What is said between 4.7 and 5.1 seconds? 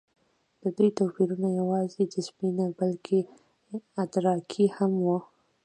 هم